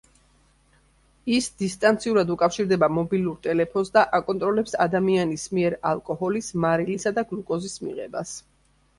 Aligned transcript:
ის 1.33 1.47
დისტანციურად 1.61 2.31
უკავშირდება 2.35 2.87
მობილურ 2.93 3.35
ტელეფონს 3.43 3.91
და 3.97 4.03
აკონტროლებს 4.19 4.73
ადამიანის 4.85 5.43
მიერ 5.57 5.75
ალკოჰოლის, 5.91 6.47
მარილისა 6.65 7.13
და 7.19 7.25
გლუკოზის 7.33 7.77
მიღებას. 7.85 8.33